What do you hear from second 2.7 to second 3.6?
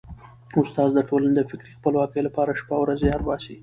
او ورځ زیار باسي.